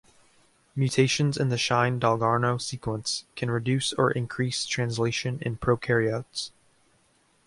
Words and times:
Mutations 0.75 1.37
in 1.37 1.49
the 1.49 1.59
Shine-Dalgarno 1.59 2.59
sequence 2.59 3.25
can 3.35 3.51
reduce 3.51 3.93
or 3.93 4.09
increase 4.09 4.65
translation 4.65 5.37
in 5.43 5.57
prokaryotes. 5.57 6.49